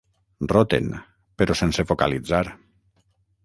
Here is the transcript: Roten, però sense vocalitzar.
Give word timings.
Roten, 0.53 0.87
però 1.41 1.57
sense 1.61 1.87
vocalitzar. 1.93 2.43